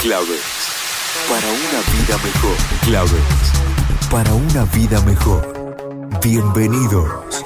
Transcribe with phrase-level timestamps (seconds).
[0.00, 0.40] Claves.
[1.28, 2.56] Para una vida mejor.
[2.82, 3.20] Claves.
[4.08, 6.20] Para una vida mejor.
[6.22, 7.44] Bienvenidos.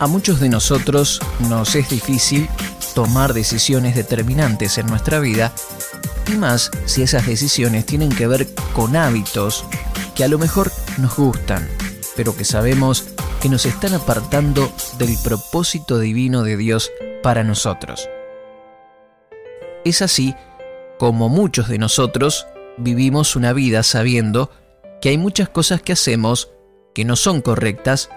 [0.00, 2.48] A muchos de nosotros nos es difícil
[2.92, 5.52] tomar decisiones determinantes en nuestra vida
[6.26, 9.64] y más si esas decisiones tienen que ver con hábitos
[10.16, 11.68] que a lo mejor nos gustan,
[12.16, 13.11] pero que sabemos
[13.42, 16.92] que nos están apartando del propósito divino de Dios
[17.24, 18.08] para nosotros.
[19.84, 20.36] Es así
[20.96, 24.52] como muchos de nosotros vivimos una vida sabiendo
[25.00, 26.52] que hay muchas cosas que hacemos
[26.94, 28.10] que no son correctas,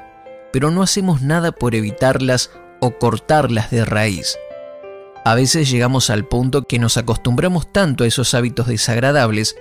[0.54, 4.38] pero no hacemos nada por evitarlas o cortarlas de raíz.
[5.24, 9.55] A veces llegamos al punto que nos acostumbramos tanto a esos hábitos desagradables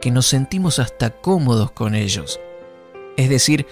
[0.00, 2.40] que nos sentimos hasta cómodos con ellos.
[3.18, 3.66] Es decir,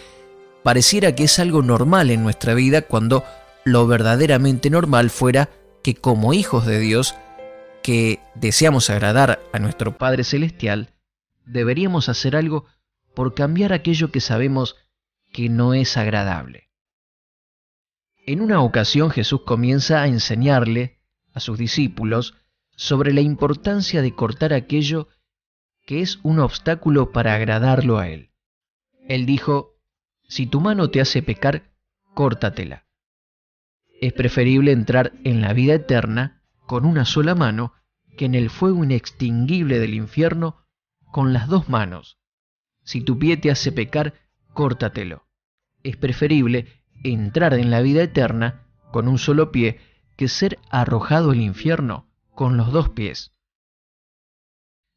[0.62, 3.24] pareciera que es algo normal en nuestra vida cuando
[3.64, 5.50] lo verdaderamente normal fuera
[5.82, 7.14] que como hijos de Dios,
[7.82, 10.94] que deseamos agradar a nuestro Padre Celestial,
[11.44, 12.66] deberíamos hacer algo
[13.14, 14.76] por cambiar aquello que sabemos
[15.32, 16.70] que no es agradable.
[18.26, 20.98] En una ocasión Jesús comienza a enseñarle
[21.32, 22.34] a sus discípulos
[22.76, 25.08] sobre la importancia de cortar aquello
[25.86, 28.32] que es un obstáculo para agradarlo a Él.
[29.08, 29.77] Él dijo,
[30.28, 31.72] si tu mano te hace pecar,
[32.14, 32.86] córtatela.
[34.00, 37.72] Es preferible entrar en la vida eterna con una sola mano
[38.16, 40.64] que en el fuego inextinguible del infierno
[41.10, 42.18] con las dos manos.
[42.84, 44.14] Si tu pie te hace pecar,
[44.52, 45.26] córtatelo.
[45.82, 49.80] Es preferible entrar en la vida eterna con un solo pie
[50.16, 53.32] que ser arrojado al infierno con los dos pies.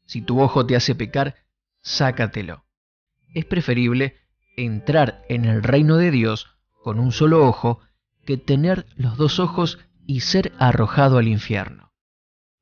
[0.04, 1.36] Si tu ojo te hace pecar,
[1.80, 2.66] sácatelo.
[3.34, 4.21] Es preferible
[4.56, 6.48] entrar en el reino de Dios
[6.82, 7.80] con un solo ojo
[8.24, 11.92] que tener los dos ojos y ser arrojado al infierno,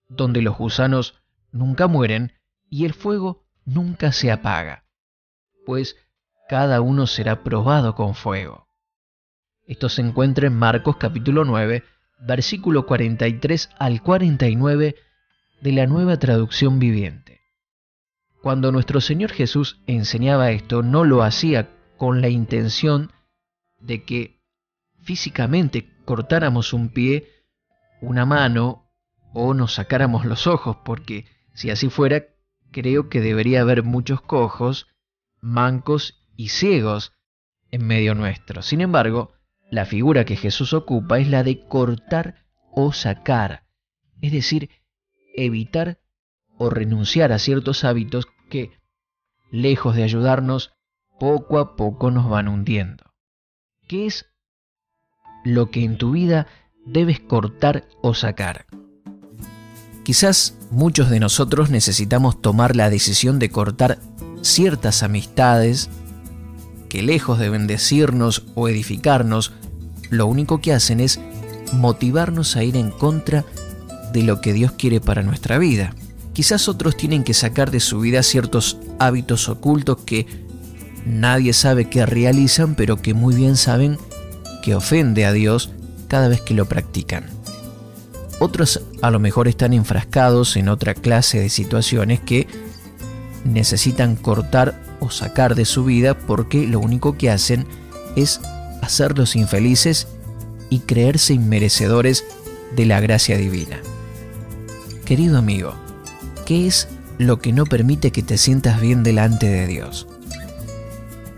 [0.08, 2.32] donde los gusanos nunca mueren
[2.68, 4.84] y el fuego nunca se apaga,
[5.66, 5.96] pues
[6.48, 8.66] cada uno será probado con fuego.
[9.66, 11.84] Esto se encuentra en Marcos capítulo 9,
[12.20, 14.96] versículo 43 al 49
[15.60, 17.40] de la nueva traducción viviente.
[18.42, 21.68] Cuando nuestro Señor Jesús enseñaba esto, no lo hacía
[22.00, 23.12] con la intención
[23.78, 24.40] de que
[25.02, 27.28] físicamente cortáramos un pie,
[28.00, 28.90] una mano
[29.34, 32.24] o nos sacáramos los ojos, porque si así fuera,
[32.70, 34.86] creo que debería haber muchos cojos,
[35.42, 37.12] mancos y ciegos
[37.70, 38.62] en medio nuestro.
[38.62, 39.34] Sin embargo,
[39.70, 43.66] la figura que Jesús ocupa es la de cortar o sacar,
[44.22, 44.70] es decir,
[45.36, 46.00] evitar
[46.56, 48.70] o renunciar a ciertos hábitos que,
[49.50, 50.72] lejos de ayudarnos,
[51.20, 53.04] poco a poco nos van hundiendo.
[53.86, 54.24] ¿Qué es
[55.44, 56.46] lo que en tu vida
[56.86, 58.64] debes cortar o sacar?
[60.02, 63.98] Quizás muchos de nosotros necesitamos tomar la decisión de cortar
[64.40, 65.90] ciertas amistades
[66.88, 69.52] que lejos de bendecirnos o edificarnos,
[70.08, 71.20] lo único que hacen es
[71.74, 73.44] motivarnos a ir en contra
[74.14, 75.94] de lo que Dios quiere para nuestra vida.
[76.32, 80.48] Quizás otros tienen que sacar de su vida ciertos hábitos ocultos que
[81.06, 83.98] nadie sabe que realizan, pero que muy bien saben
[84.62, 85.70] que ofende a Dios
[86.08, 87.24] cada vez que lo practican.
[88.40, 92.46] Otros a lo mejor están enfrascados en otra clase de situaciones que
[93.44, 97.66] necesitan cortar o sacar de su vida porque lo único que hacen
[98.16, 98.40] es
[98.82, 100.08] hacerlos infelices
[100.68, 102.24] y creerse inmerecedores
[102.74, 103.80] de la gracia divina.
[105.04, 105.74] Querido amigo,
[106.46, 106.88] ¿qué es
[107.18, 110.06] lo que no permite que te sientas bien delante de Dios?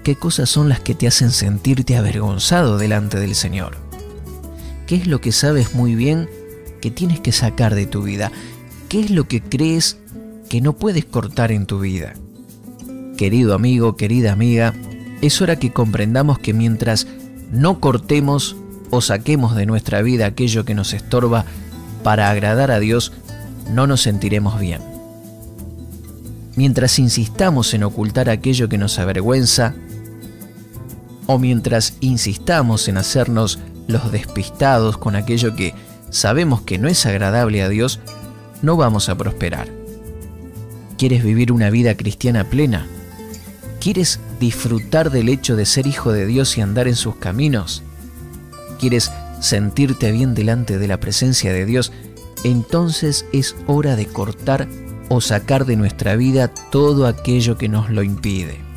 [0.02, 3.76] ¿Qué cosas son las que te hacen sentirte avergonzado delante del Señor?
[4.88, 6.28] ¿Qué es lo que sabes muy bien
[6.80, 8.32] que tienes que sacar de tu vida?
[8.88, 9.98] ¿Qué es lo que crees
[10.48, 12.14] que no puedes cortar en tu vida?
[13.16, 14.74] Querido amigo, querida amiga,
[15.20, 17.06] es hora que comprendamos que mientras
[17.52, 18.56] no cortemos
[18.91, 21.44] o saquemos de nuestra vida aquello que nos estorba
[22.03, 23.12] para agradar a Dios,
[23.71, 24.82] no nos sentiremos bien.
[26.56, 29.74] Mientras insistamos en ocultar aquello que nos avergüenza,
[31.32, 35.74] o mientras insistamos en hacernos los despistados con aquello que
[36.10, 38.00] sabemos que no es agradable a Dios,
[38.60, 39.68] no vamos a prosperar.
[40.98, 42.86] ¿Quieres vivir una vida cristiana plena?
[43.80, 47.82] ¿Quieres disfrutar del hecho de ser hijo de Dios y andar en sus caminos?
[48.78, 51.92] ¿Quieres sentirte bien delante de la presencia de Dios?
[52.44, 54.68] Entonces es hora de cortar
[55.08, 58.72] o sacar de nuestra vida todo aquello que nos lo impide.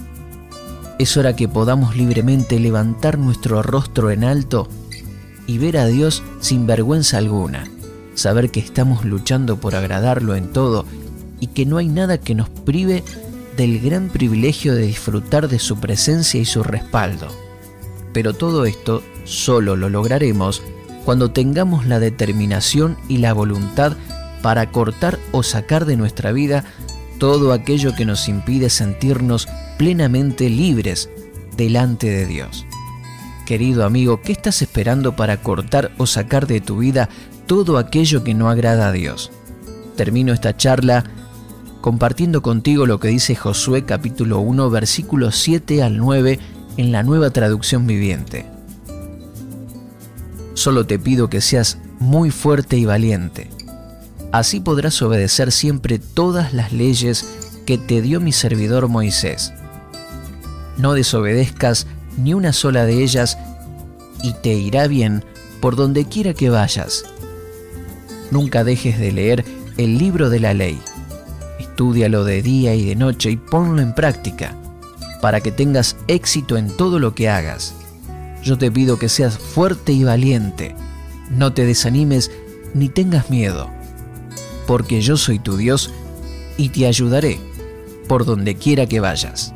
[0.97, 4.69] Es hora que podamos libremente levantar nuestro rostro en alto
[5.45, 7.65] y ver a Dios sin vergüenza alguna.
[8.13, 10.85] Saber que estamos luchando por agradarlo en todo
[11.41, 13.03] y que no hay nada que nos prive
[13.57, 17.27] del gran privilegio de disfrutar de su presencia y su respaldo.
[18.13, 20.61] Pero todo esto solo lo lograremos
[21.03, 23.97] cuando tengamos la determinación y la voluntad
[24.41, 26.63] para cortar o sacar de nuestra vida
[27.17, 29.47] todo aquello que nos impide sentirnos
[29.77, 31.09] plenamente libres
[31.55, 32.65] delante de Dios.
[33.45, 37.09] Querido amigo, ¿qué estás esperando para cortar o sacar de tu vida
[37.45, 39.31] todo aquello que no agrada a Dios?
[39.95, 41.03] Termino esta charla
[41.81, 46.39] compartiendo contigo lo que dice Josué capítulo 1 versículos 7 al 9
[46.77, 48.45] en la nueva traducción viviente.
[50.55, 53.49] Solo te pido que seas muy fuerte y valiente.
[54.35, 57.25] Así podrás obedecer siempre todas las leyes
[57.65, 59.53] que te dio mi servidor Moisés.
[60.75, 61.87] No desobedezcas
[62.17, 63.37] ni una sola de ellas
[64.23, 65.23] y te irá bien
[65.61, 67.05] por donde quiera que vayas.
[68.29, 69.45] Nunca dejes de leer
[69.77, 70.81] el libro de la ley.
[71.57, 74.53] Estúdialo de día y de noche y ponlo en práctica
[75.21, 77.73] para que tengas éxito en todo lo que hagas.
[78.43, 80.75] Yo te pido que seas fuerte y valiente.
[81.29, 82.31] No te desanimes
[82.73, 83.71] ni tengas miedo,
[84.67, 85.91] porque yo soy tu Dios
[86.57, 87.39] y te ayudaré
[88.07, 89.53] por donde quiera que vayas.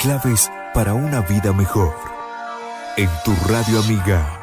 [0.00, 2.09] Claves para una vida mejor.
[2.96, 4.39] En tu radio amiga